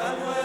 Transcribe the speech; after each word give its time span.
Amen. 0.00 0.37